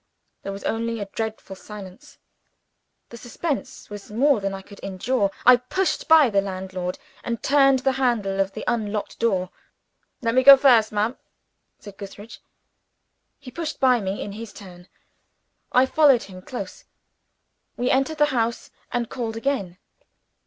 [0.41, 2.17] There was only a dreadful silence.
[3.09, 5.29] The suspense was more than I could endure.
[5.45, 9.51] I pushed by the landlord, and turned the handle of the unlocked door.
[10.23, 11.17] "Let me go first, ma'am,"
[11.77, 12.39] said Gootheridge.
[13.37, 14.87] He pushed by me, in his turn.
[15.71, 16.85] I followed him close.
[17.77, 19.77] We entered the house, and called again.